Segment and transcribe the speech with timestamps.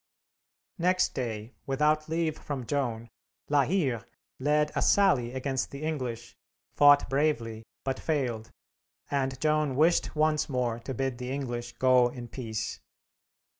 [0.79, 3.07] Next day, without leave from Joan,
[3.49, 4.03] La Hire
[4.39, 6.35] led a sally against the English,
[6.73, 8.49] fought bravely, but failed,
[9.11, 12.79] and Joan wished once more to bid the English go in peace.